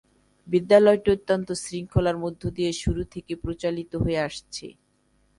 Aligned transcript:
বিদ্যালয়টি 0.47 1.07
অত্যন্ত 1.15 1.47
শৃঙ্খলার 1.63 2.17
মধ্য 2.23 2.41
দিয়ে 2.57 2.71
শুরু 2.81 3.01
থেকে 3.13 3.33
পরিচালিত 3.43 3.91
হয়ে 4.03 4.19
আসছে। 4.27 4.67